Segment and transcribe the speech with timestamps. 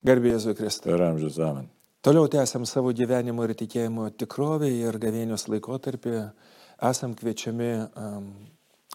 [0.00, 0.94] Garbėjai Kristai.
[0.94, 1.66] Per amžius amen.
[2.00, 6.14] Toliau tęsiam savo gyvenimo ir tikėjimo tikrovę ir gavėnios laikotarpį
[6.88, 8.30] esam kviečiami um,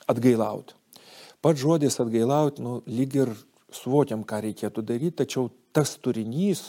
[0.10, 0.73] atgailauti.
[1.46, 3.33] Pats žodis atgailauti, nu, lyg ir
[3.70, 6.63] suvokiam, ką reikėtų daryti, tačiau tas turinys,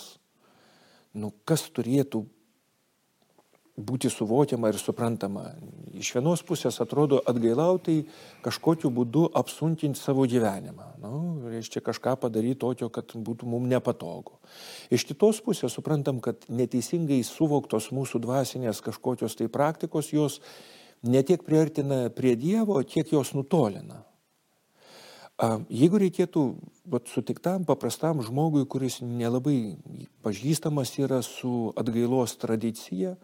[1.17, 2.27] nu, kas turėtų
[3.77, 5.51] būti suvokiama ir suprantama.
[5.97, 8.03] Iš vienos pusės atrodo atgailautai
[8.45, 10.97] kažkokiu būdu apsunkinti savo gyvenimą.
[11.03, 11.13] Nu,
[11.53, 14.39] reiškia kažką padaryti tokio, kad būtų mums nepatogu.
[14.93, 20.41] Iš kitos pusės suprantam, kad neteisingai suvoktos mūsų dvasinės kažkokios tai praktikos jos
[21.05, 24.03] ne tiek priartina prie Dievo, kiek jos nutolina.
[25.69, 26.43] Jeigu reikėtų
[26.89, 29.77] vat, sutiktam, paprastam žmogui, kuris nelabai
[30.25, 33.19] pažįstamas yra su atgailos tradicija,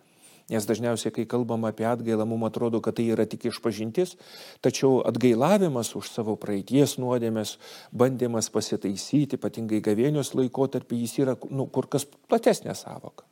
[0.50, 4.16] Nes dažniausiai, kai kalbam apie atgailą, mums atrodo, kad tai yra tik išpažintis,
[4.64, 7.56] tačiau atgailavimas už savo praeities nuodėmės,
[7.94, 13.28] bandymas pasitaisyti, ypatingai gavėnios laikotarpį, jis yra nu, kur kas platesnė savoka.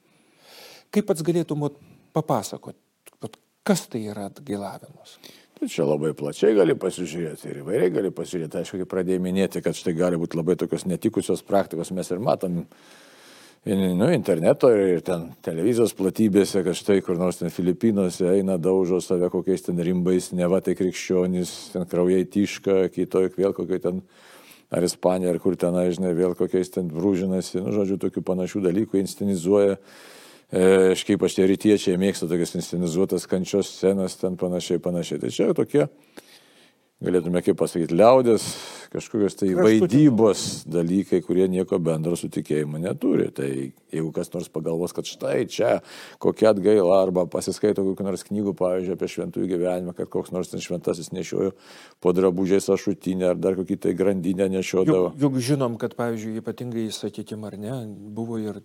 [0.94, 1.68] Kaip pats galėtum
[2.14, 2.78] papasakoti,
[3.66, 5.18] kas tai yra atgailavimas?
[5.60, 8.62] Tai čia labai plačiai gali pasižiūrėti ir įvairiai gali pasižiūrėti.
[8.62, 12.62] Aišku, kai pradėjai minėti, kad štai gali būti labai tokios netikusios praktikos, mes ir matom
[13.64, 19.28] nu, interneto ir ten televizijos platybėse, kad štai kur nors ten Filipinuose eina daužo save
[19.28, 24.00] kokiais ten rimbais, ne va tai krikščionys, ten kraujai tiška, kitoj vėl kokie ten
[24.72, 29.02] ar Ispanija, ar kur ten, žinai, vėl kokiais ten brūžinasi, nu, žodžiu, tokių panašių dalykų
[29.02, 29.76] inscenizuoja.
[30.50, 35.20] E, kaip aš tie rytiečiai mėgsta tokias inscenizuotas kančios scenas, ten panašiai, panašiai.
[35.22, 35.84] Tai čia tokie,
[37.04, 38.48] galėtume kaip pasakyti, liaudės
[38.90, 43.28] kažkokios tai vaidybos dalykai, kurie nieko bendro su tikėjimu neturi.
[43.34, 45.76] Tai jeigu kas nors pagalvos, kad štai čia
[46.22, 50.62] kokia atgaila arba pasiskaito kokių nors knygų, pavyzdžiui, apie šventųjų gyvenimą, kad koks nors ten
[50.62, 51.54] šventasis nešiojo
[52.02, 55.12] po drabužiais ašutinę ar dar kokį tai grandinę nešiodavo.
[55.14, 57.76] Juk, juk žinom, kad, pavyzdžiui, ypatingai, sakykime, ar ne,
[58.16, 58.58] buvo ir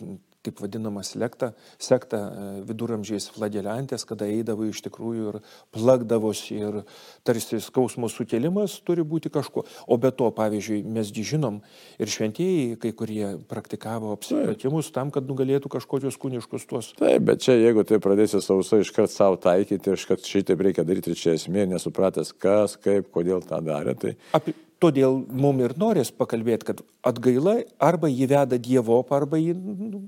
[0.45, 5.39] taip vadinamas lekta, sekta e, viduramžiais flageliantės, kada eidavo iš tikrųjų ir
[5.75, 6.81] plakdavosi ir
[7.25, 9.65] tarsi skausmo sukėlimas turi būti kažkuo.
[9.89, 11.61] O be to, pavyzdžiui, mes žinom
[12.02, 16.92] ir šventieji, kai kurie praktikavo apsipratimus tam, kad nugalėtų kažkokius kūniškus tuos.
[16.99, 21.15] Taip, bet čia jeigu tai pradėsi sausai iškart savo taikyti ir kad šitaip reikia daryti
[21.20, 23.95] čia esmė, nesupratęs kas, kaip, kodėl tą darė.
[23.99, 24.15] Tai...
[24.37, 30.05] Apie, todėl mums ir norės pakalbėti, kad atgaila arba jį veda Dievo, arba jį nu,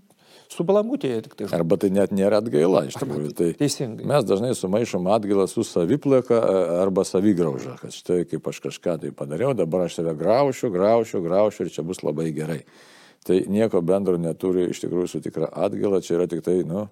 [0.53, 1.47] subalamutėje tik tai.
[1.56, 3.31] Arba tai net nėra atgaila, iš tikrųjų.
[3.38, 4.06] Tai Teisingai.
[4.09, 6.40] Mes dažnai sumaišom atgailą su saviplaka
[6.81, 11.66] arba savigrauža, kad štai kaip aš kažką tai padariau, dabar aš save graušiu, graušiu, graušiu
[11.66, 12.62] ir čia bus labai gerai.
[13.28, 16.88] Tai nieko bendro neturi iš tikrųjų su tikra atgaila, čia yra tik tai, nu,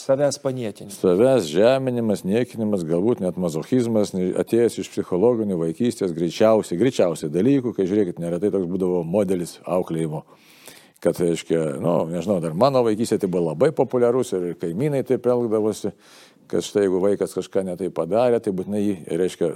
[0.00, 0.96] Savęs paniekinimas.
[0.96, 8.22] Savęs žeminimas, niekinimas, galbūt net mazochizmas, atėjęs iš psichologinių vaikystės, greičiausiai, greičiausiai dalykų, kai žiūrėkit,
[8.22, 10.22] neretai toks būdavo modelis auklėjimo
[11.00, 15.26] kad, reiškia, na, nu, nežinau, dar mano vaikystėje tai buvo labai populiarus ir kaimynai taip
[15.32, 15.94] elgdavosi,
[16.50, 19.50] kad štai jeigu vaikas kažką netai padarė, tai būtinai jį, reiškia,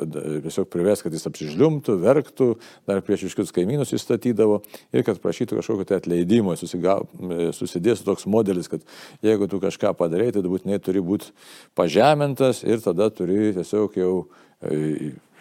[0.45, 2.49] tiesiog prives, kad jis apsižliumtų, verktų,
[2.89, 4.61] dar prieš iškius kaimynus įstatydavo
[4.95, 8.85] ir kad prašytų kažkokio tai atleidimo, susidės toks modelis, kad
[9.27, 11.35] jeigu tu kažką padarai, tai būtinai turi būti
[11.77, 14.15] pažemintas ir tada turi tiesiog jau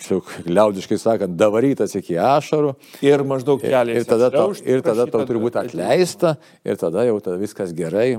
[0.04, 2.74] tiesiog liaudiškai sakant, davarytas iki ašarų.
[3.06, 4.02] Ir maždaug kelias.
[4.04, 6.36] Ir tada, tau, ir tada tau turi būti atleista,
[6.68, 8.14] ir tada jau tada viskas gerai,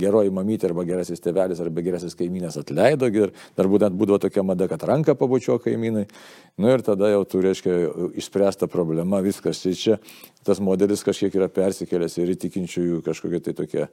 [0.00, 4.68] geroji mamytė arba gerasis tėvelis arba gerasis kaimynės atleido, ir dar būtent būdavo tokia mada,
[4.70, 6.06] kad ranką pabučio kaimynai.
[6.60, 7.76] Nu ir tada jau tu, reiškia,
[8.20, 9.60] išspręsta problema, viskas.
[9.60, 10.00] Tai čia
[10.46, 13.88] tas modelis kažkiek yra persikėlęs ir įtikinčiųjų kažkokia tai tokia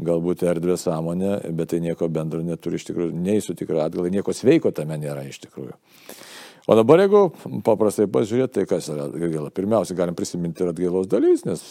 [0.00, 4.32] galbūt erdvė sąmonė, bet tai nieko bendro neturi iš tikrųjų, nei su tikra atgalai, nieko
[4.32, 5.76] sveiko tame nėra iš tikrųjų.
[6.66, 7.24] O dabar jeigu
[7.66, 9.50] paprastai pažiūrėti, tai kas yra atgaila.
[9.54, 11.64] Pirmiausia, galim prisiminti ir atgailos dalis, nes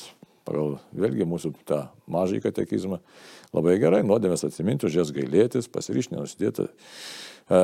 [0.48, 3.00] pagal vėlgi mūsų tą mažąjį katekizmą
[3.56, 6.66] labai gerai nuodėmės atsiminti, už jas gailėtis, pasiryšti, nenusidėti,
[7.52, 7.62] e,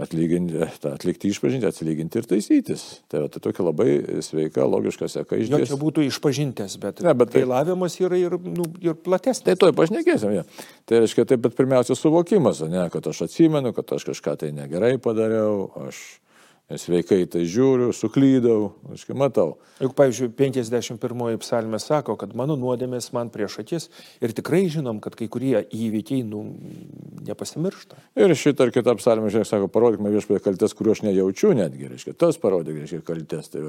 [0.00, 2.84] atlikti išpažinti, atsilyginti ir taisytis.
[3.12, 3.88] Tai, tai tokia labai
[4.24, 5.70] sveika, logiška seka iš tiesų.
[5.70, 9.46] Čia būtų išpažintės, bet, ne, bet gailavimas tai, yra ir, nu, ir platesnis.
[9.46, 10.38] Tai toj pašnekėsim.
[10.40, 10.46] Ja.
[10.88, 14.96] Tai reiškia, tai bet pirmiausia suvokimas, ne, kad aš atsimenu, kad aš kažką tai negerai
[15.02, 16.00] padariau, aš
[16.74, 19.54] sveikai tai žiūriu, suklydau, aš kai matau.
[19.78, 23.86] Juk, pavyzdžiui, 51 psalmė sako, kad mano nuodėmės man prieš akis
[24.18, 26.42] ir tikrai žinom, kad kai kurie įvykiai nu,
[27.28, 28.00] nepasimiršta.
[28.18, 31.92] Ir šitą ar kitą psalmę, žiūrėk, sako, parodyk man viešpatį kaltės, kuriuo aš nejaučiu netgi,
[31.92, 33.52] reiškia, tas parodyk, reiškia, kaltės.
[33.54, 33.68] Tai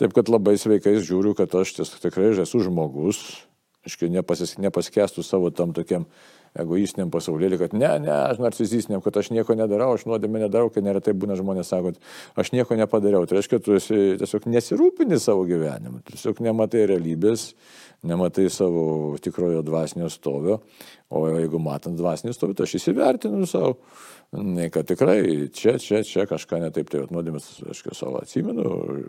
[0.00, 3.20] taip, kad labai sveikais žiūriu, kad aš ties, tikrai esu žmogus,
[3.84, 6.08] reiškia, nepasis, nepaskestų savo tam tokiam
[6.62, 10.84] egoistiniam pasaulėlį, kad ne, ne, aš narcisistiniam, kad aš nieko nedarau, aš nuodėmę nedarau, kai
[10.84, 11.94] neretai būna žmonės sako,
[12.38, 13.26] aš nieko nepadariau.
[13.28, 17.50] Tai reiškia, tu esi, tiesiog nesirūpini savo gyvenimu, tiesiog nematai realybės,
[18.06, 20.60] nematai savo tikrojo dvasinio stovio,
[21.10, 23.78] o jeigu matant dvasinį stovį, tai aš įsivertinu savo
[24.32, 28.64] Ne, kad tikrai čia, čia, čia kažką netaip, tai nuodėmės, aš savo atsimenu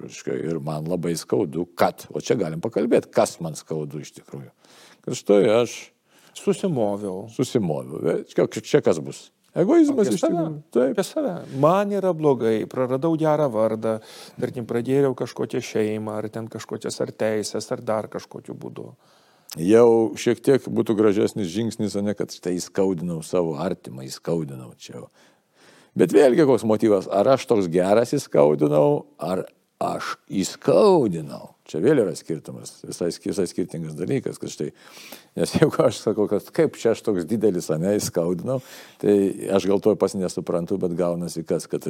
[0.05, 4.51] aiškia, ir man labai skaudu, kad, o čia galim pakalbėti, kas man skaudu iš tikrųjų.
[5.07, 5.77] Kad štai aš
[6.39, 7.25] susimoviau.
[7.33, 8.21] Susimoviau.
[8.29, 9.27] Čia, čia kas bus?
[9.57, 10.49] Egoizmas iš tikrųjų.
[10.75, 10.91] Taip.
[10.93, 11.35] Apie save.
[11.57, 13.97] Man yra blogai, praradau gerą vardą,
[14.37, 18.91] tarkim, pradėjau kažkokią šeimą, ar ten kažkokias ar teisės, ar dar kažkokiu būdu
[19.55, 25.05] jau šiek tiek būtų gražesnis žingsnis, o ne kad štai įskaudinau savo artimą, įskaudinau čia.
[25.97, 29.45] Bet vėlgi koks motyvas, ar aš toks geras įskaudinau, ar
[29.81, 31.56] aš įskaudinau.
[31.67, 34.69] Čia vėl yra skirtumas, visai, visai skirtingas dalykas, kad štai,
[35.35, 38.61] nes jeigu aš sakau, kad kaip čia aš toks didelis, ne įskaudinau,
[39.03, 39.17] tai
[39.57, 41.83] aš gal to pas nesuprantu, bet gaunasi kas, kad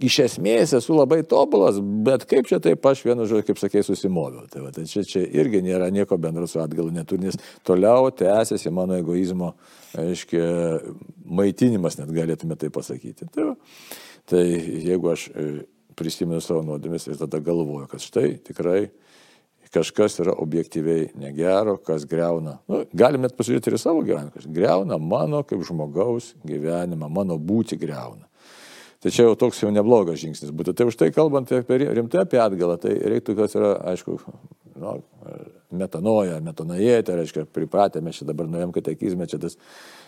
[0.00, 4.46] iš esmės esu labai tobulas, bet kaip čia taip aš vienu žodžiu, kaip sakė, susimoviau.
[4.50, 7.38] Tai, va, tai čia, čia irgi nėra nieko bendro su atgalu neturinys.
[7.66, 9.52] Toliau tęsiasi mano egoizmo,
[10.00, 10.94] aiškiai,
[11.40, 13.28] maitinimas, net galėtume tai pasakyti.
[13.34, 13.90] Tai, va,
[14.30, 14.44] tai
[14.86, 15.50] jeigu aš e,
[16.00, 18.88] prisimenu savo nuodėmės ir tada galvoju, kad štai tikrai
[19.70, 22.56] kažkas yra objektyviai negero, kas greuna.
[22.66, 27.78] Nu, galim net pasižiūrėti ir savo gyvenimą, kas greuna mano kaip žmogaus gyvenimą, mano būti
[27.78, 28.26] greuna.
[29.00, 30.74] Tai čia jau toks jau neblogas žingsnis būtų.
[30.76, 34.18] Tai už tai kalbant apie rimtai apie atgalą, tai reiktų, kas yra, aišku,
[34.82, 34.98] nu,
[35.76, 39.56] metanoja, metanoje, tai reiškia, pripratę, mes čia dabar nuėjom katekizmę, čia tas,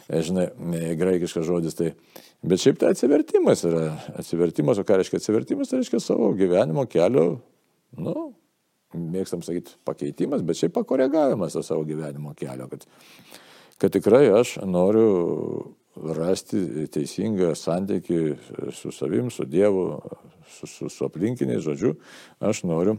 [0.09, 0.49] e, žinai,
[0.79, 1.93] e, graikiškas žodis, tai,
[2.43, 3.85] bet šiaip tai atsivertimas yra,
[4.21, 7.27] atsivertimas, o ką reiškia atsivertimas, tai reiškia savo gyvenimo kelio,
[7.99, 8.33] nu,
[8.95, 12.87] mėgstam sakyti, pakeitimas, bet šiaip pakoregavimas to savo gyvenimo kelio, kad,
[13.81, 15.73] kad tikrai aš noriu
[16.17, 18.21] rasti teisingą santykį
[18.73, 19.87] su savim, su Dievu,
[20.49, 21.97] su, su, su aplinkiniais, žodžiu,
[22.41, 22.97] aš noriu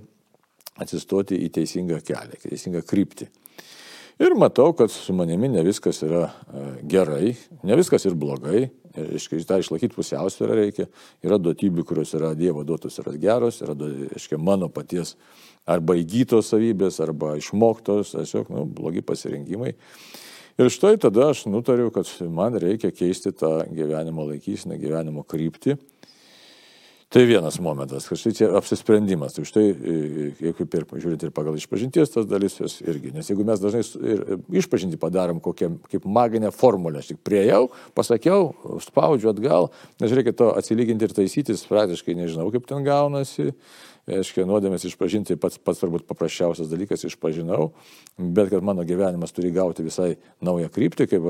[0.82, 3.30] atsistoti į teisingą kelią, teisingą kryptį.
[4.22, 7.34] Ir matau, kad su manimi ne viskas yra e, gerai,
[7.66, 10.86] ne viskas ir blogai, reiškia, tą išlaikyti pusiausvyrą reikia,
[11.26, 13.74] yra duotybių, kurios yra Dievo duotos yra geros, yra,
[14.14, 15.16] reiškia, mano paties
[15.66, 19.74] arba įgytos savybės, arba išmoktos, tiesiog, nu, blogi pasirinkimai.
[20.62, 25.80] Ir štai tada aš nutariu, kad man reikia keisti tą gyvenimo laikysinę, gyvenimo kryptį.
[27.14, 29.36] Tai vienas momentas, kad štai čia apsisprendimas.
[29.36, 29.68] Tai štai,
[30.42, 33.12] jeigu ir žiūrint ir pagal išpažinties tas dalis, jos irgi.
[33.14, 34.24] Nes jeigu mes dažnai ir
[34.64, 39.70] išpažinti padarom kokią kaip maginę formulę, aš tik priejau, pasakiau, spaudžiu atgal,
[40.02, 43.52] nes reikia to atsilyginti ir taisytis, praktiškai nežinau, kaip ten gaunasi
[44.10, 47.76] reiškia, nuodėmės išpažinti pats, pats turbūt paprasčiausias dalykas išpažinau,
[48.18, 51.30] bet kad mano gyvenimas turi gauti visai naują kryptį, kaip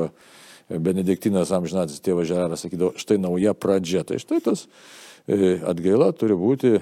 [0.71, 4.05] Benediktinas amžinatis tėvas Žeraras sakydavo, štai nauja pradžia.
[4.07, 4.69] Tai štai tas e,
[5.27, 6.81] atgaila turi būti e,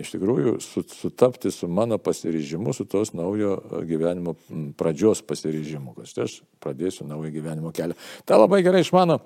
[0.00, 3.56] iš tikrųjų sutapti su mano pasiryžimu, su tos naujo
[3.86, 4.36] gyvenimo
[4.78, 7.96] pradžios pasiryžimu, kad aš pradėsiu naują gyvenimo kelią.
[8.26, 9.20] Ta labai gerai išmano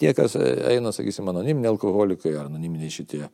[0.00, 3.26] tie, kas eina, sakysim, anoniminiai alkoholikai ar anoniminiai šitie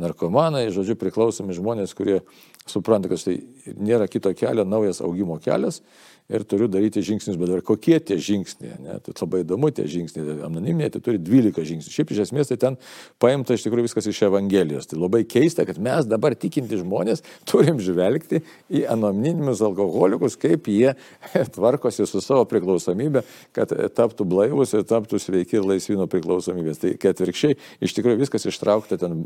[0.00, 2.22] narkomanai, žodžiu, priklausomi žmonės, kurie
[2.64, 3.36] supranta, kad tai
[3.76, 5.82] nėra kito kelio, naujas augimo kelias
[6.30, 8.98] ir turiu daryti žingsnius, bet dar kokie tie žingsniai, ne?
[9.04, 11.92] tai labai įdomu tie žingsniai, anoniminė, tai turi 12 žingsnių.
[11.92, 12.78] Šiaip iš esmės tai ten
[13.22, 14.88] paimta iš tikrųjų viskas iš Evangelijos.
[14.90, 18.42] Tai labai keista, kad mes dabar tikinti žmonės turim žvelgti
[18.72, 20.94] į anoniminius alkoholikus, kaip jie
[21.56, 23.24] tvarkosi su savo priklausomybė,
[23.56, 26.80] kad taptų blaivus ir taptų sveiki ir laisvi nuo priklausomybės.
[26.82, 29.24] Tai ketvirkščiai iš tikrųjų viskas ištraukta ten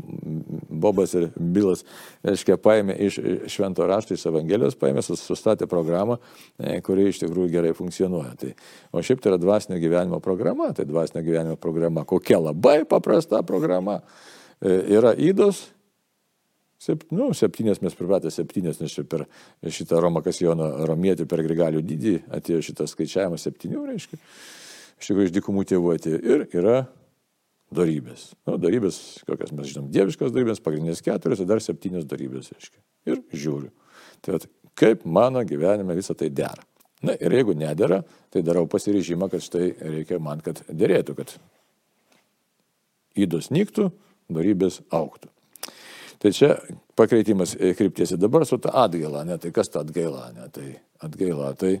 [0.77, 1.83] Bobas ir Bilas,
[2.25, 3.19] reiškia, paėmė iš
[3.51, 6.19] švento rašto, iš Evangelijos, paėmė, sustatė programą,
[6.59, 8.33] e, kuri iš tikrųjų gerai funkcionuoja.
[8.39, 8.53] Tai,
[8.95, 13.99] o šiaip tai yra dvasinio gyvenimo programa, tai dvasinio gyvenimo programa, kokia labai paprasta programa.
[14.57, 15.67] E, yra įdos,
[16.77, 19.23] Sep, nu, septynės mes pripratę septynės, nes čia per
[19.65, 24.19] šitą Romą Kasijoną Romietį per Grigalių dydį atėjo šitas skaičiavimas septynių, reiškia.
[25.01, 26.19] Iš tikrųjų iš dykumų tėvų atėjo.
[26.21, 26.75] Ir yra
[27.73, 28.29] darybės.
[28.45, 32.81] Nu, darybės, kokias mes žinom, dieviškas darybės, pagrindinės keturios ir dar septynios darybės, reiškia.
[33.09, 33.73] Ir žiūriu.
[34.21, 36.61] Tai at, kaip mano gyvenime visą tai dera.
[37.05, 38.01] Na ir jeigu nedėra,
[38.33, 41.33] tai darau pasiryžimą, kad štai reikia man, kad dėrėtų, kad
[43.17, 43.91] įdos nyktų,
[44.33, 45.29] darybės auktų.
[46.17, 46.55] Tai čia
[46.97, 49.37] pakreitimas kryptiesi dabar su ta atgaila, ne?
[49.37, 50.47] Tai kas ta atgaila, ne?
[50.53, 50.65] Tai
[51.05, 51.75] atgaila, tai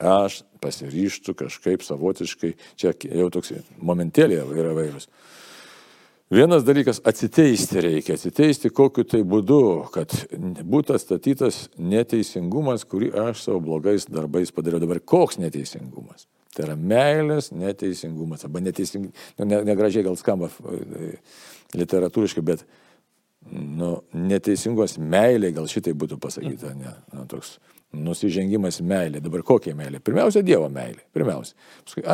[0.00, 3.52] aš pasiryštų kažkaip savotiškai, čia jau toks
[3.84, 5.10] momentėlė yra vairūs.
[6.30, 8.14] Vienas dalykas- atsiteisti reikia.
[8.14, 10.12] Atsiteisti kokiu tai būdu, kad
[10.60, 14.80] būtų atstatytas neteisingumas, kurį aš savo blogais darbais padariau.
[14.80, 16.26] Dabar koks neteisingumas?
[16.54, 18.44] Tai yra meilės neteisingumas.
[18.44, 21.16] Arba neteisingumas, nu, ne, negražiai gal skamba e,
[21.74, 22.64] literatūriškai, bet
[23.50, 26.74] nu, neteisingumas meilė, gal šitai būtų pasakyta.
[26.76, 27.56] Ne, nu, toks
[27.96, 29.20] nusižengimas meilė.
[29.24, 30.00] Dabar kokia meilė?
[30.04, 31.00] Pirmiausia, Dievo meilė.
[31.16, 31.54] Pirmiausia.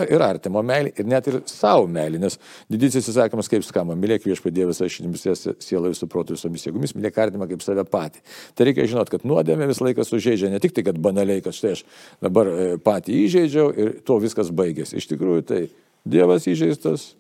[0.07, 2.39] Ir artimo meilė, ir net ir savo meilė, nes
[2.71, 5.25] didysis įsakymas kaip skamba, mylėk viešpą Dievą visą šitimis
[5.65, 8.23] sielą visų protų visomis jėgomis, mylėk artimą kaip save patį.
[8.55, 11.75] Tai reikia žinoti, kad nuodėmė visą laiką sužeidžia ne tik tai, kad banaliai, kad štai
[11.75, 11.83] aš
[12.23, 15.01] dabar e, patį įžeidžiau ir to viskas baigėsi.
[15.03, 15.65] Iš tikrųjų, tai
[16.07, 17.15] Dievas įžeistas,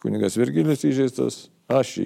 [0.00, 1.98] kunigas Virgilis įžeistas, aš,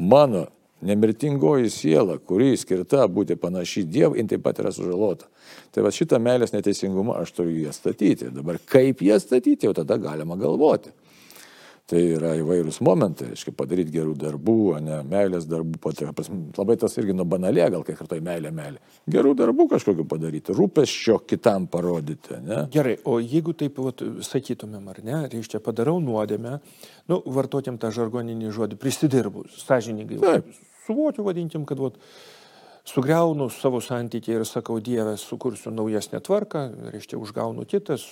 [0.00, 0.48] mano
[0.82, 5.28] nemirtingoji siela, kuri skirta būti panaši Dievui, jin taip pat yra sužalota.
[5.72, 8.32] Tai va šitą meilės neteisingumą aš turiu ją statyti.
[8.34, 10.92] Dabar kaip ją statyti, jau tada galima galvoti.
[11.92, 14.54] Tai yra įvairūs momentai, aiškiai, padaryti gerų darbų,
[14.86, 16.24] ne meilės darbų, patirti.
[16.56, 18.78] Labai tas irgi nuo banalė, gal kai kartai meilė, meilė.
[19.12, 22.38] Gerų darbų kažkokiu padaryti, rūpeščio kitam parodyti.
[22.46, 22.62] Ne?
[22.72, 26.60] Gerai, o jeigu taip vat, sakytumėm, ar ne, reiškia, padarau nuodėmę,
[27.12, 30.22] nu, vartotėm tą žargoninį žodį, prisidirbu, sąžiningai.
[30.22, 30.54] Taip
[30.86, 31.98] suvokiu, vadinkim, kad vat,
[32.88, 38.08] sugriaunu savo santykį ir sakau, Dieve, sukursiu naujesnę tvarką, reiškia, užgaunu kitas,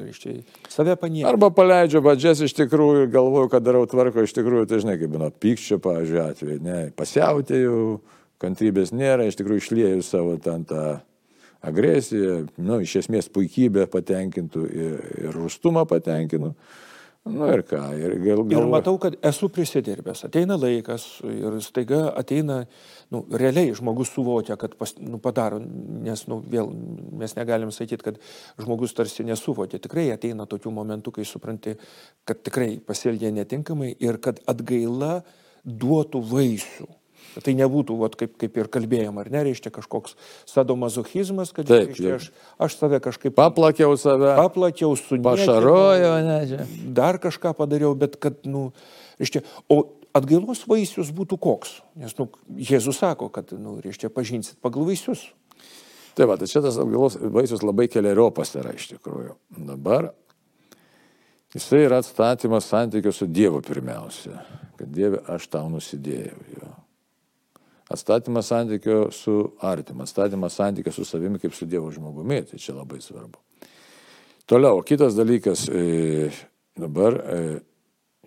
[0.00, 0.38] reiškia,
[0.72, 1.28] save paniekinu.
[1.28, 5.12] Arba paleidžiu vadžias iš tikrųjų ir galvoju, kad darau tvarko iš tikrųjų, tai žinai, kaip
[5.12, 7.82] būna pykščio, pavyzdžiui, atveju, ne, pasiautėjau,
[8.44, 10.86] kantrybės nėra, iš tikrųjų išlėjau savo ten tą
[11.64, 16.52] agresiją, nu, iš esmės puikybę patenkintų ir, ir rūstumą patenkinu.
[17.24, 18.58] Nu ir ką, ir gal, gal...
[18.58, 20.26] Ir matau, kad esu prisidirbęs.
[20.26, 22.58] Ateina laikas ir staiga ateina,
[23.14, 25.56] nu, realiai žmogus suvokia, kad pas, nu, padaro,
[26.04, 26.68] nes, nu, vėl
[27.16, 28.18] mes negalim sakyti, kad
[28.60, 29.80] žmogus tarsi nesuvokia.
[29.80, 31.78] Tikrai ateina tokių momentų, kai supranti,
[32.28, 35.22] kad tikrai pasielgė netinkamai ir kad atgaila
[35.64, 36.90] duotų vaisių.
[37.42, 40.14] Tai nebūtų, vat, kaip, kaip ir kalbėjom, ar nereiškia kažkoks
[40.50, 42.28] sadomazochizmas, kad Taip, reiškia, aš,
[42.62, 43.34] aš save kažkaip...
[43.38, 44.34] Paplakiau save.
[44.38, 45.18] Paplakiau su...
[45.24, 46.66] Pašarojo, ne.
[46.94, 48.68] Dar kažką padariau, bet kad, nu,
[49.18, 49.82] reiškia, o
[50.14, 51.78] atgailos vaisius būtų koks?
[51.98, 55.26] Nes, nu, Jėzus sako, kad, nu, reiškia, pažinsit pagal vaisius.
[56.14, 59.34] Tai va, tai čia tas atgailos vaisius labai keliariopas yra iš tikrųjų.
[59.66, 60.12] Dabar
[61.54, 64.38] jisai yra atstatymas santykių su Dievu pirmiausia.
[64.78, 66.38] Kad Dieve aš tau nusidėjau.
[66.54, 66.73] Jo.
[67.88, 73.00] Atstatymas santykio su artimu, atstatymas santykio su savimi kaip su Dievo žmogumi, tai čia labai
[73.00, 73.38] svarbu.
[74.46, 76.30] Toliau, kitas dalykas, e,
[76.80, 77.38] dabar e,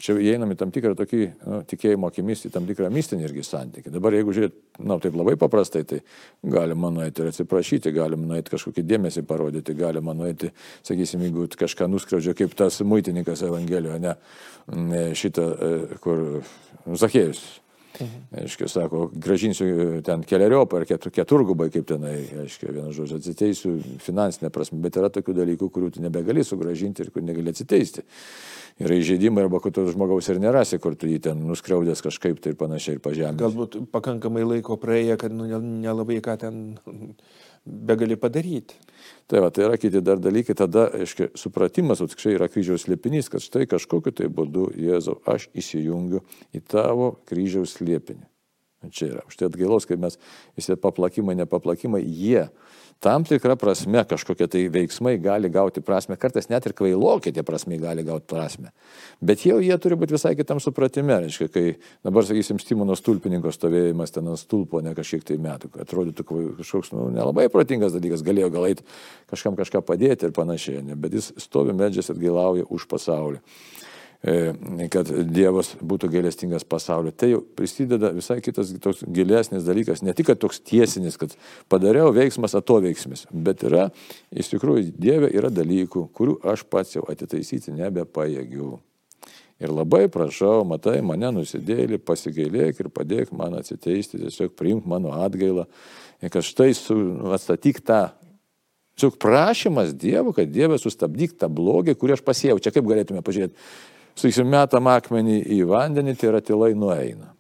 [0.02, 3.94] čia įeinam į tam tikrą tokį nu, tikėjimo akimis, į tam tikrą mistinį irgi santykį.
[3.98, 6.02] Dabar jeigu žiūrėt, na, nu, taip labai paprastai, tai
[6.46, 10.54] galima nueiti ir atsiprašyti, galima nueiti kažkokį dėmesį parodyti, galima nueiti,
[10.86, 14.18] sakysim, jeigu kažką nuskriaudžia, kaip tas muitininkas Evangelijoje, ne,
[14.90, 16.28] ne šitą, e, kur
[16.88, 17.48] Zachėjus
[18.02, 18.42] Mhm.
[18.44, 23.74] Aiškiai, sako, gražinsiu ten keliariopą ar ketur, keturgubai, kaip tenai, aiškiai, vienas žodžiu, atsiteisiu
[24.04, 28.06] finansinė prasme, bet yra tokių dalykų, kurių tu nebegali sugražinti ir kur negali atsiteisti.
[28.78, 32.54] Yra įžeidimai arba kad to žmogaus ir nerasi, kur tu jį ten nuskriaudęs kažkaip tai
[32.54, 33.40] ir panašiai ir pažemė.
[33.42, 36.60] Galbūt pakankamai laiko praėjo, kad nu, nelabai ką ten
[37.68, 38.78] begali padaryti.
[39.28, 43.30] Tai va, tai yra kiti dar dalykai, tada, aiškiai, supratimas, o tikrai yra kryžiaus liepinys,
[43.32, 46.24] kad štai kažkokiu tai būdu, Jėzau, aš įsijungiu
[46.56, 48.26] į tavo kryžiaus liepinį.
[48.94, 49.24] Čia yra.
[49.34, 50.16] Štai atgailos, kai mes
[50.56, 52.46] visi paplakimai, nepaplakimai, jie
[53.00, 57.78] tam tikrą prasme kažkokie tai veiksmai gali gauti prasme, kartais net ir kvailokie tie prasmai
[57.82, 58.72] gali gauti prasme.
[59.22, 61.66] Bet jau jie turi būti visai kitam supratime, reiškia, kai
[62.06, 66.28] dabar, sakysim, Stimono stulpininko stovėjimas ten ant stulpo ne kažkiek tai metų, atrodytų
[66.62, 68.88] kažkoks, nu, nelabai protingas dalykas, galėjo gal eiti
[69.30, 73.44] kažkam kažką padėti ir panašiai, ne, bet jis stovi medžias atgailauja už pasaulį.
[74.28, 77.14] E, kad Dievas būtų gailestingas pasaulio.
[77.16, 81.36] Tai jau prisideda visai kitas toks gilesnis dalykas, ne tik toks tiesinis, kad
[81.72, 83.88] padariau veiksmas atoveiksmis, bet yra,
[84.36, 88.76] iš tikrųjų, Dieve yra dalykų, kurių aš pats jau atitaisyti nebepajėgiu.
[89.64, 95.70] Ir labai prašau, matai, mane nusidėlį, pasigailėk ir padėk man atsiteisti, tiesiog priimk mano atgailą.
[96.20, 96.98] Kad štai su,
[97.38, 98.08] atstatyk tą
[98.98, 102.56] Tiesiog prašymas Dievo, kad Dievas sustabdyk tą blogį, kurį aš pasėjau.
[102.58, 103.54] Čia kaip galėtume pažiūrėti
[104.18, 107.34] sakysim, metam akmenį į vandenį, tai yra tilai nueina.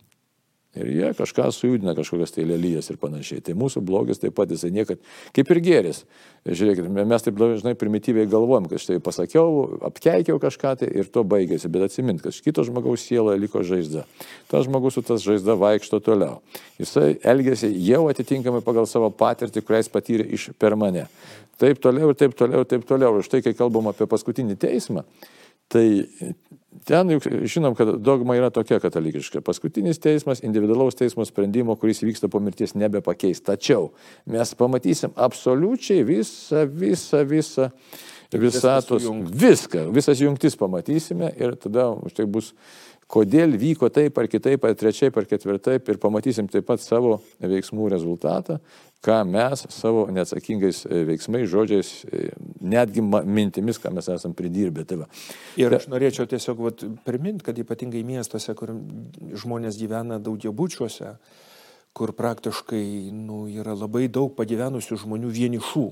[0.77, 3.41] Ir jie kažką sujudina, kažkokias tai lelyjas ir panašiai.
[3.41, 4.99] Tai mūsų blogis taip pat jisai niekad,
[5.33, 6.03] kaip ir geris.
[6.45, 11.71] Žiūrėkit, mes taip dažnai primityviai galvojam, kad štai pasakiau, apkeikiau kažką tai ir to baigėsi.
[11.73, 14.05] Bet atsimint, kad kito žmogaus sieloje liko žaizda.
[14.51, 16.43] Tas žmogus su tas žaizda vaikšto toliau.
[16.77, 21.07] Jisai elgėsi jau atitinkamai pagal savo patirtį, kurią jis patyrė iš per mane.
[21.57, 23.17] Taip toliau ir taip toliau ir taip toliau.
[23.17, 25.07] Ir štai, kai kalbam apie paskutinį teismą,
[25.71, 25.87] Tai
[26.87, 29.41] ten juk žinom, kad dogma yra tokia katalikiška.
[29.45, 33.43] Paskutinis teismas individualaus teismo sprendimo, kuris vyksta po mirties, nebepakeis.
[33.43, 33.91] Tačiau
[34.29, 37.71] mes pamatysim absoliučiai visą, visą, visą
[38.31, 42.53] visatos, viską, visas jungtis pamatysime ir tada už tai bus
[43.07, 47.87] kodėl vyko taip ar kitaip, ar trečiaip, ar ketvirtaip ir pamatysim taip pat savo veiksmų
[47.93, 48.59] rezultatą,
[49.05, 52.29] ką mes savo neatsakingais e, veiksmais, žodžiais, e,
[52.61, 54.85] netgi mintimis, ką mes esam pridirbę.
[54.87, 55.09] Tai va.
[55.59, 58.73] ir aš norėčiau tiesiog vat, priminti, kad ypatingai miestuose, kur
[59.37, 61.13] žmonės gyvena daugiabučiuose,
[61.97, 65.87] kur praktiškai nu, yra labai daug pagyvenusių žmonių vienišų.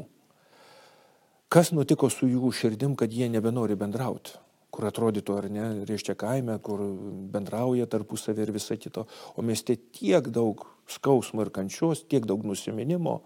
[1.49, 4.44] Kas nutiko su jų širdim, kad jie nebenori bendrauti?
[4.75, 6.83] Kur atrodytų ar ne, reiškia kaime, kur
[7.31, 9.05] bendrauja tarpusavį ir visa kito,
[9.35, 13.21] o mieste tiek daug skausmo ir kančios, tiek daug nusiminimo,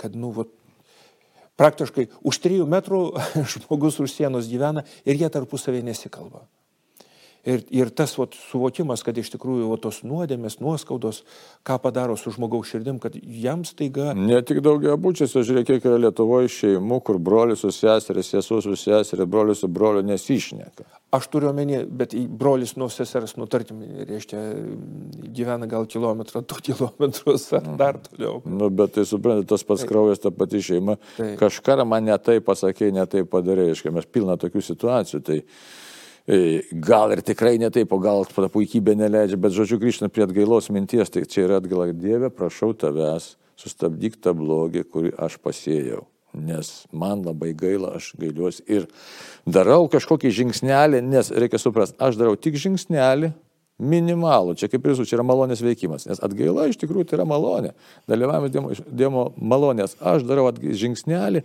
[0.00, 0.52] kad, nu, vat,
[1.60, 3.02] praktiškai už trijų metrų
[3.56, 6.46] žmogus už sienos gyvena ir jie tarpusavį nesikalba.
[7.44, 11.22] Ir, ir tas vat, suvokimas, kad iš tikrųjų vat, tos nuodėmės, nuoskaudos,
[11.66, 14.14] ką padaro su žmogaus širdim, kad jam staiga...
[14.16, 18.72] Ne tik daugia būčiuose, žiūrėk, kiek yra Lietuvoje šeimų, kur brolius su seserė, sesuo su
[18.80, 20.88] seserė, brolius su broliu nesišneka.
[21.14, 24.40] Aš turiu omeny, bet brolis nuo sesers, nu tarkim, reiškia,
[25.36, 27.78] gyvena gal kilometrą, du kilometrus ar mhm.
[27.78, 28.40] dar toliau.
[28.48, 30.96] Nu, bet tai suprantate, tas pats kraujas, ta pati šeima.
[31.18, 31.36] Taip.
[31.44, 35.22] Kažką man netai pasakė, netai padarė, reiškia, mes pilna tokių situacijų.
[35.28, 35.42] Tai
[36.26, 40.70] gal ir tikrai ne taip, o gal ta puikybė neleidžia, bet žodžiu grįžtant prie atgailos
[40.72, 41.92] minties, tai čia yra atgaila.
[41.92, 46.06] Dieve, prašau tavęs, sustabdyk tą blogį, kurį aš pasėjau.
[46.34, 48.88] Nes man labai gaila, aš gailiuosi ir
[49.46, 53.30] darau kažkokį žingsnelį, nes reikia suprasti, aš darau tik žingsnelį,
[53.78, 57.26] minimalų, čia kaip ir visų, čia yra malonės veikimas, nes atgaila iš tikrųjų tai yra
[57.26, 57.72] malonė,
[58.10, 61.42] dalyvavimas dievo malonės, aš darau žingsnelį,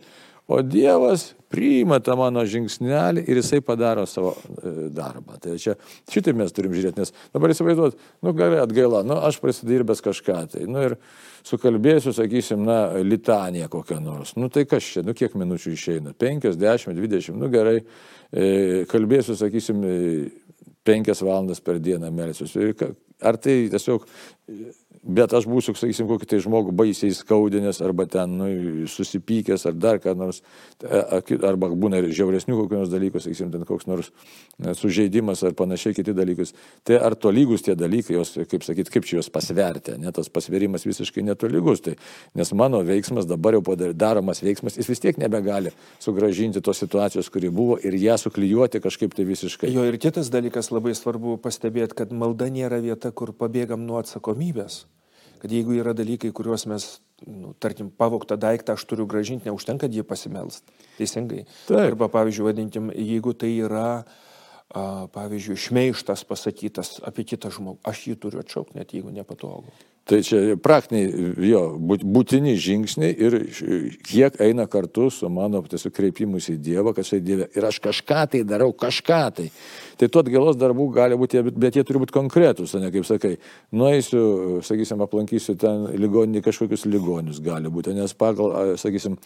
[0.50, 5.38] O Dievas priima tą mano žingsnelį ir jisai padaro savo e, darbą.
[5.42, 5.76] Tai čia
[6.10, 10.64] šitaip mes turim žiūrėti, nes dabar įsivaizduot, nu gerai, atgaila, nu aš prisidirbęs kažką tai,
[10.66, 10.98] nu ir
[11.46, 14.34] sukalbėsiu, sakysim, na, litaniją kokią nors.
[14.42, 16.16] Nu tai kas čia, nu kiek minučių išeina?
[16.18, 17.78] 5, 10, 20, nu gerai,
[18.34, 18.50] e,
[18.90, 19.86] kalbėsiu, sakysim,
[20.90, 22.74] 5 e, valandas per dieną melsiuosi.
[23.22, 24.10] Ar tai tiesiog
[25.00, 28.48] Bet aš būsiu, sakysim, kokį tai žmogų baisiai skaudinęs arba ten nu,
[28.92, 30.42] susipykęs ar dar ką nors,
[30.84, 35.56] e, arba būna ir žiauresnių kokių nors dalykų, sakysim, ten koks nors e, sužeidimas ar
[35.56, 36.52] panašiai kiti dalykus.
[36.84, 40.84] Tai ar tolygus tie dalykai, jos, kaip sakyti, kaip čia juos pasverti, net tas pasverimas
[40.84, 41.86] visiškai netolygus.
[41.88, 41.96] Tai,
[42.36, 45.72] nes mano veiksmas dabar jau daromas veiksmas, jis vis tiek nebegali
[46.04, 49.72] sugražinti tos situacijos, kuri buvo ir ją suklyjuoti kažkaip tai visiškai.
[49.72, 54.84] Jo ir kitas dalykas labai svarbu pastebėti, kad malda nėra vieta, kur pabėgam nuo atsakomybės
[55.42, 56.88] kad jeigu yra dalykai, kuriuos mes,
[57.26, 60.66] nu, tarkim, pavoktą daiktą aš turiu gražinti, neužtenka jį pasimelst.
[60.98, 61.46] Teisingai.
[61.68, 61.80] Taip.
[61.92, 63.88] Arba, pavyzdžiui, vadinkim, jeigu tai yra,
[64.70, 64.84] a,
[65.16, 69.74] pavyzdžiui, šmeištas pasakytas apie kitą žmogų, aš jį turiu atšaukti, net jeigu nepatogu.
[70.10, 73.36] Tai čia praktiniai jo būtini žingsniai ir
[74.08, 78.24] kiek eina kartu su mano tiesiog kreipimus į Dievą, kad štai Dieve ir aš kažką
[78.34, 79.46] tai darau, kažką tai.
[80.00, 83.36] Tai tu atgalos darbų gali būti, bet jie turi būti konkretus, o ne kaip sakai,
[83.76, 89.20] nueisiu, sakysim, aplankysiu ten ligoninį kažkokius ligonius gali būti, nes pagal, sakysim,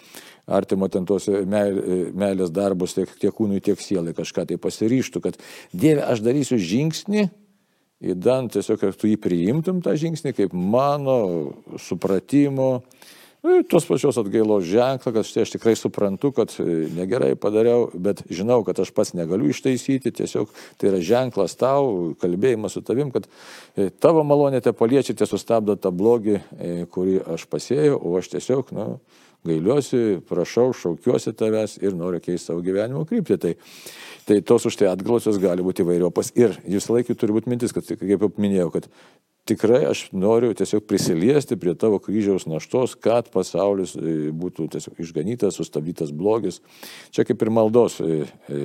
[0.52, 5.40] artimo ten tos meilės darbus tiek, tiek kūnui, tiek sielai kažką tai pasiryštų, kad
[5.72, 7.30] Dieve, aš darysiu žingsnį
[8.04, 11.18] įdant tiesiog, kad tu jį priimtum tą žingsnį kaip mano
[11.80, 12.84] supratimo,
[13.44, 18.24] nu, tos pačios atgailos ženklą, kad štai aš tikrai suprantu, kad e, negerai padariau, bet
[18.32, 23.28] žinau, kad aš pats negaliu ištaisyti, tiesiog tai yra ženklas tau, kalbėjimas su tavim, kad
[23.76, 28.32] e, tavo malonė te paliečia, te sustabdo tą blogį, e, kurį aš pasėjau, o aš
[28.38, 33.38] tiesiog, na, nu, gailiuosi, prašau, šaukiuosi tavęs ir noriu keisti savo gyvenimo kryptį.
[33.44, 33.54] Tai,
[34.28, 36.34] tai tos už tai atgalosios gali būti įvairiopas.
[36.40, 38.90] Ir jūs laikiai turi būti mintis, kad, kaip jau minėjau, kad
[39.50, 45.60] tikrai aš noriu tiesiog prisiliesti prie tavo kryžiaus naštos, kad pasaulis e, būtų tiesiog išganytas,
[45.60, 46.62] sustabdytas blogis.
[47.12, 48.62] Čia kaip ir maldos e, e,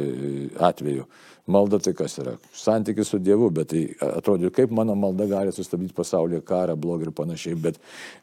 [0.71, 1.09] atveju.
[1.49, 2.35] Malda tai kas yra?
[2.53, 7.13] Santykis su Dievu, bet tai atrodo, kaip mano malda gali sustabdyti pasaulyje karą, blogį ir
[7.17, 7.57] panašiai.
[7.65, 7.79] Bet,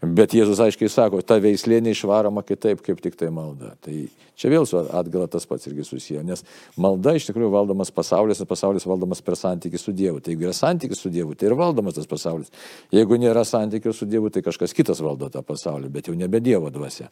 [0.05, 3.71] bet Jėzus aiškiai sako, ta veislė neišvaroma kitaip, kaip tik tai malda.
[3.81, 3.95] Tai
[4.37, 6.45] čia vėl su atgala tas pats irgi susiję, nes
[6.77, 10.21] malda iš tikrųjų valdomas pasaulis, o pasaulis valdomas per santykį su Dievu.
[10.21, 12.53] Tai jeigu yra santykis su Dievu, tai ir valdomas tas pasaulis.
[12.93, 16.69] Jeigu nėra santykio su Dievu, tai kažkas kitas valdo tą pasaulį, bet jau nebe Dievo
[16.69, 17.09] dvasia.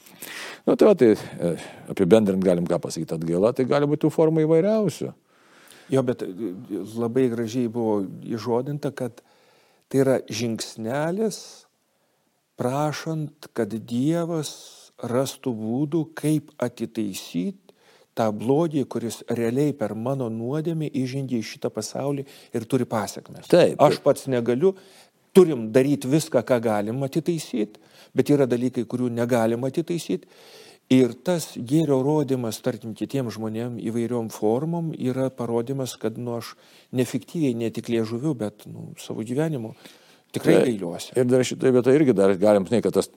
[0.68, 1.58] Na nu, tai, va, tai e,
[1.90, 5.14] apibendrint galim ką pasakyti, atgaila tai gali būti tų formų įvairiausių.
[5.92, 6.30] Jo, bet e,
[6.96, 9.24] labai gražiai buvo įžodinta, kad
[9.92, 11.42] tai yra žingsnelis
[12.60, 14.54] prašant, kad Dievas
[15.04, 17.74] rastų būdų, kaip atitaisyti
[18.14, 23.48] tą blogį, kuris realiai per mano nuodėmį įžengė į šitą pasaulį ir turi pasiekmes.
[23.48, 23.82] Taip, taip.
[23.82, 24.76] Aš pats negaliu,
[25.34, 27.82] turim daryti viską, ką galim atitaisyti,
[28.14, 30.30] bet yra dalykai, kurių negalim atitaisyti.
[30.92, 36.54] Ir tas gėrio rodimas, tarkim, kitiems žmonėms įvairiom formom yra parodimas, kad nu, aš
[36.94, 39.74] nefiktyviai, ne tik liežuviu, bet nu, savo gyvenimu
[40.34, 41.14] tikrai gailiuosi.
[41.18, 43.10] Ir dar šitoje vietoje irgi dar galim, žinai, kad tas,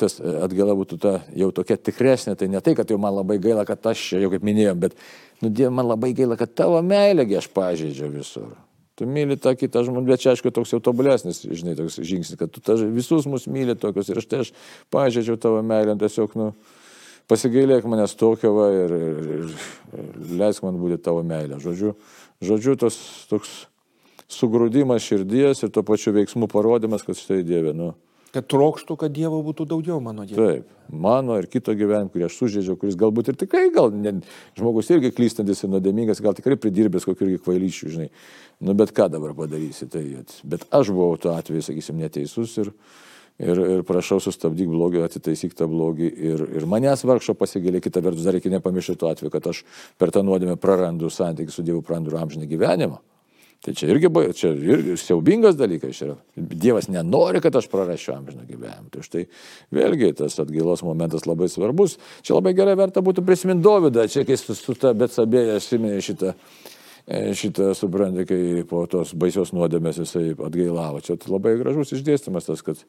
[0.00, 3.64] tas atgala būtų ta jau tokia tikresnė, tai ne tai, kad jau man labai gaila,
[3.68, 4.98] kad aš čia, jau kaip minėjom, bet,
[5.44, 8.52] nu, Dieve, man labai gaila, kad tavo meilėgi aš pažeidžiau visur.
[8.98, 12.52] Tu myli tą kitą žmogų, bet čia aišku toks jau tobulesnis, žinai, toks žingsnis, kad
[12.52, 14.52] tu ta, visus mus myli tokius ir aš tai aš
[14.92, 16.50] pažeidžiau tavo meilę, tiesiog, nu,
[17.30, 20.06] pasigailėk manęs tokio va ir, ir, ir,
[20.40, 21.60] leisk man būti tavo meilė.
[21.62, 21.94] Žodžiu,
[22.44, 22.96] žodžiu tas
[23.30, 23.52] toks
[24.32, 27.92] sugrūdimas širdies ir tuo pačiu veiksmų parodimas, kad štai Dieve, nu,
[28.32, 30.40] Kad trokštų, kad Dievo būtų daugiau mano Dievo.
[30.40, 34.14] taip, mano ir kito gyvenimo, kurį aš sužeidžiau, kuris galbūt ir tikrai, gal ne,
[34.56, 38.08] žmogus irgi klystantis ir nuodėmingas, gal tikrai pridirbęs kokiu irgi kvailyčių, žinai.
[38.64, 40.06] Nu, bet ką dabar padarysi, tai,
[40.48, 42.72] bet aš buvau tuo atveju, sakysim, neteisus ir,
[43.42, 48.26] ir, ir prašau sustabdyk blogį, atitaisyk tą blogį ir, ir manęs vargšo pasigėlė, kita vertus
[48.26, 49.64] dar reikia nepamiršti tuo atveju, kad aš
[50.00, 53.02] per tą nuodėmę prarandu santykių su Dievu, prarandu amžinį gyvenimą.
[53.62, 56.16] Tai čia irgi, čia irgi siaubingas dalykas yra.
[56.34, 58.88] Dievas nenori, kad aš prarasčiau amžiną gyvenimą.
[58.90, 59.22] Tai štai
[59.70, 61.94] vėlgi tas atgailos momentas labai svarbus.
[62.26, 66.34] Čia labai gerai verta būtų prisiminti Dovydą, čia kai su, su ta Betsabėje atsiminė šitą,
[67.06, 70.98] e, šitą suprantate, kai po tos baisios nuodėmės jisai atgailavo.
[71.06, 72.82] Čia labai gražus išdėstymas tas, kad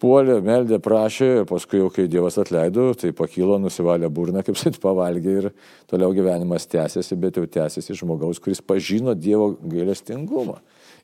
[0.00, 5.34] puolė, meldė, prašė, paskui jau kai Dievas atleido, tai pakilo, nusivalė burną, kaip sakyt, pavalgė
[5.42, 5.48] ir
[5.90, 10.58] toliau gyvenimas tęsiasi, bet jau tęsiasi žmogaus, kuris pažino Dievo gailestingumą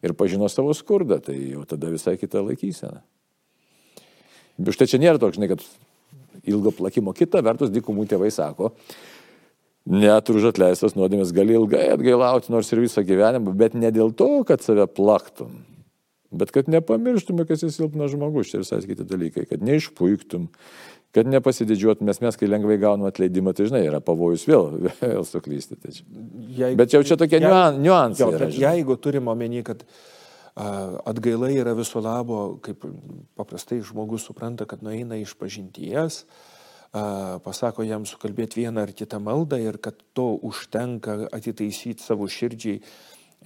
[0.04, 3.02] ir pažino savo skurdą, tai jau tada visai kita laikysena.
[4.56, 5.64] Bet štai čia nėra toks, žinai, kad
[6.48, 7.12] ilgo plakimo.
[7.16, 8.72] Kita vertus, dykumų tėvai sako,
[9.86, 14.30] net už atleistas nuodėmės gali ilgai atgailauti, nors ir visą gyvenimą, bet ne dėl to,
[14.48, 15.58] kad save plaktum,
[16.40, 20.48] bet kad nepamirštum, kas esi silpnas žmogus, čia visai kiti dalykai, kad neišpuiktum,
[21.16, 24.66] kad nepasididžiuotum, nes mes, kai lengvai gaunam atleidimą, tai žinai, yra pavojus vėl,
[25.00, 25.78] vėl suklysti.
[25.80, 26.04] Tai čia.
[26.60, 28.66] Jeigu, Bet jau čia tokie niuan- niuansai Jo, yra, žinai.
[28.76, 29.86] jeigu turim omeny, kad
[30.56, 32.84] atgaila yra viso labo, kaip
[33.36, 36.22] paprastai žmogus supranta, kad nueina iš pažinties,
[37.44, 42.80] pasako jam sukalbėti vieną ar kitą maldą ir kad to užtenka atitaisyti savo širdžiai.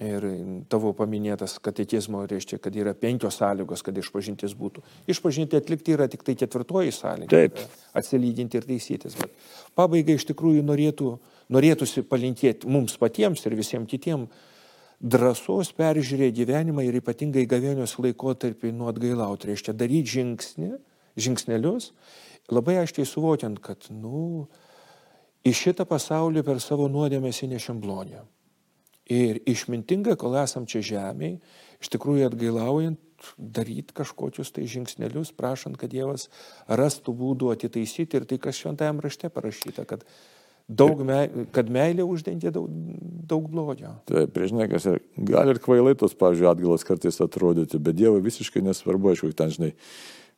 [0.01, 0.23] Ir
[0.71, 4.81] tavo paminėtas katekizmo reiškia, kad yra penkios sąlygos, kad išpažintis būtų.
[5.13, 7.29] Išpažinti atlikti yra tik tai ketvirtoji sąlyga.
[7.29, 7.59] Taip.
[7.93, 9.17] Atsilyginti ir taisytis.
[9.19, 9.35] Bet
[9.77, 11.11] pabaigai iš tikrųjų norėtų,
[11.53, 14.49] norėtųsi palinkėti mums patiems ir visiems kitiems
[15.01, 19.49] drąsos peržiūrėti gyvenimą ir ypatingai gavėnios laikotarpį nuo atgailauti.
[19.49, 20.73] Reiškia daryti žingsnį,
[21.17, 21.91] žingsnelius,
[22.49, 24.47] labai aiškiai suvokiant, kad, nu,
[25.45, 28.21] į šitą pasaulį per savo nuodėmės įnešėm blogį.
[29.11, 31.39] Ir išmintingai, kol esam čia žemėje,
[31.83, 32.99] iš tikrųjų atgailaujant,
[33.37, 36.29] daryti kažkokius tai žingsnelius, prašant, kad Dievas
[36.69, 40.05] rastų būdų atitaisyti ir tai, kas šventajame rašte parašyta, kad,
[40.71, 41.19] daug me,
[41.55, 42.69] kad meilė uždengia daug,
[43.27, 43.93] daug blogio.
[44.09, 48.63] Taip, prieš niekas ir gali ir kvailai tos, pavyzdžiui, atgalos kartais atrodyti, bet Dievui visiškai
[48.65, 49.71] nesvarbu, aišku, ten, žinai,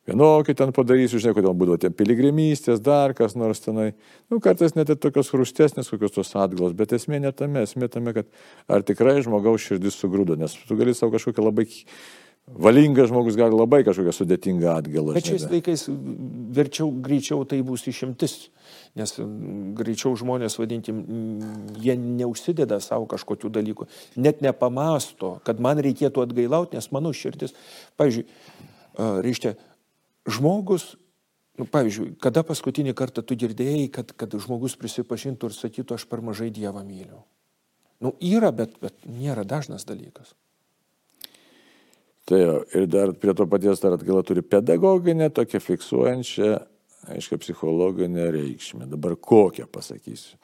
[0.08, 3.92] vienokį ten padarysiu, žinai, kodėl būdavo tie piligrimystės, dar kas nors tenai.
[4.32, 8.14] Nu, kartais net ir tokios rūstesnės kokios tos atgalos, bet esmė ne tame, esmė tame,
[8.16, 8.28] kad
[8.68, 11.68] ar tikrai žmogaus širdis sugrūdo, nes tu gali savo kažkokią labai
[12.44, 15.14] valingas žmogus gali labai kažkokią sudėtingą atgalą.
[15.16, 15.86] Bet šiais laikais
[16.54, 18.34] verčiau, greičiau tai bus išimtis,
[18.98, 19.14] nes
[19.78, 21.00] greičiau žmonės, vadinkim,
[21.80, 23.88] jie neužsideda savo kažkokių dalykų,
[24.20, 27.56] net nepamasto, kad man reikėtų atgailauti, nes mano širdis,
[28.00, 28.26] pavyzdžiui,
[29.24, 29.56] reiškia,
[30.28, 30.94] žmogus,
[31.60, 36.24] nu, pavyzdžiui, kada paskutinį kartą tu girdėjai, kad, kad žmogus prisipažintų ir sakytų, aš per
[36.24, 37.22] mažai Dievą myliu.
[38.02, 40.34] Nu, yra, bet, bet nėra dažnas dalykas.
[42.24, 46.54] Tai jo, ir dar prie to paties dar atgala turi pedagoginę, tokią fiksuojančią,
[47.12, 48.88] aiškiai, psichologinę reikšmę.
[48.88, 50.38] Dabar kokią pasakysiu.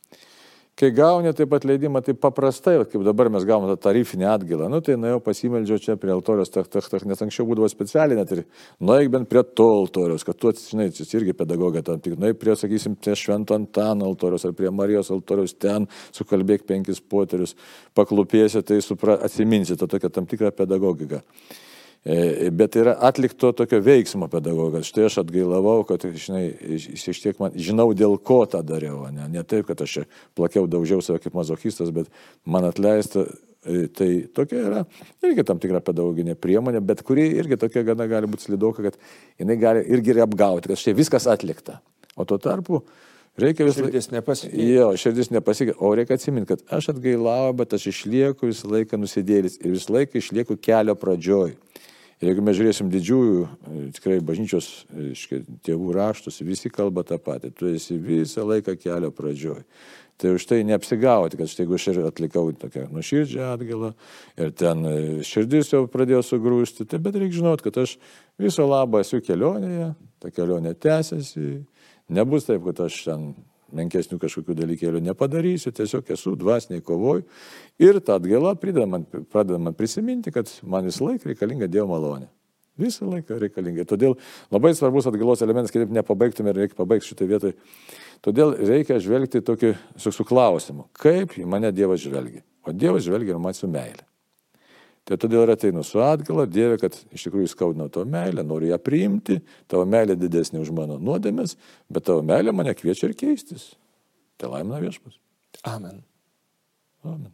[0.81, 4.79] Kai gauni taip pat leidimą, tai paprastai, kaip dabar mes gauname tą tarifinę atgalą, nu
[4.81, 8.41] tai nuėjau pasimeldžiau čia prie altoriaus, tak, tak, tak, nes anksčiau būdavo specialiai net ir
[8.81, 12.57] nueik bent prie to altoriaus, kad tu, žinai, čia irgi pedagogė tam tik, nueik prie,
[12.57, 15.85] sakysim, prie Švento Antano altoriaus ar prie Marijos altoriaus, ten
[16.17, 17.53] sukalbėk penkis poterius,
[17.93, 21.21] paklupėsi, tai supra, atsiminsi tą tokią tam tikrą pedagogiką.
[22.05, 24.89] E, Bet yra atlikto tokio veiksmo pedagogas.
[24.89, 26.47] Štai aš atgailavau, kad, žinai,
[26.97, 30.05] iš tiek man, žinau dėl ko tą dariau, ne, ne taip, kad aš čia
[30.39, 32.09] plakiau, daužiau save kaip mazochistas, bet
[32.49, 33.27] man atleista.
[33.69, 34.81] e, Tai tokia yra
[35.21, 38.97] irgi tam tikra pedagoginė priemonė, bet kuri irgi tokia gana gali būti slidoka, kad
[39.37, 41.83] jinai gali irgi ir apgauti, kad štai viskas atlikta.
[42.17, 42.81] O tuo tarpu
[43.41, 44.65] Reikia vis Širdis nepasikeitė.
[44.75, 45.79] Jo, širdis nepasikeitė.
[45.81, 50.19] O reikia atsiminti, kad aš atgailauju, bet aš išlieku visą laiką nusidėlis ir visą laiką
[50.21, 51.55] išlieku kelio pradžioj.
[52.21, 57.17] Ir jeigu mes žiūrėsim didžiųjų, e, tikrai bažnyčios e, reiškia, tėvų raštus, visi kalba tą
[57.17, 57.49] patį.
[57.57, 59.63] Tu esi visą laiką kelio pradžioj.
[60.21, 63.95] Tai už tai neapsigauti, kad štai jeigu aš ir atlikau tokią nuširdžią atgalą
[64.37, 67.97] ir ten e, širdis jau pradėjo sugrūsti, tai bet reikia žinoti, kad aš
[68.41, 71.63] viso labo esu kelionėje, ta kelionė tęsiasi,
[72.13, 73.31] nebus taip, kad aš ten
[73.77, 77.23] menkesnių kažkokių dalykėlių nepadarysiu, tiesiog esu dvasiniai kovoj
[77.83, 78.87] ir ta atgaila pradeda
[79.59, 82.31] man, prisiminti, kad man visą laiką reikalinga Dievo malonė.
[82.81, 83.85] Visą laiką reikalinga.
[83.89, 84.17] Todėl
[84.53, 87.55] labai svarbus atgailos elementas, kitaip nepabaigtume ir reikia pabaigti šitą vietą.
[88.25, 92.45] Todėl reikia žvelgti tokį su klausimu, kaip į mane Dievas žvelgia.
[92.65, 94.10] O Dievas žvelgia ir man su meilė.
[95.09, 98.79] Tai todėl ir ateinu su atgala, Dieve, kad iš tikrųjų skaudina tavo meilę, noriu ją
[98.83, 101.57] priimti, tavo meilė didesnė už mano nuodėmės,
[101.91, 103.73] bet tavo meilė mane kviečia ir keistis.
[104.39, 105.19] Tai laimina viešpas.
[105.67, 106.03] Amen.
[107.05, 107.33] Amen.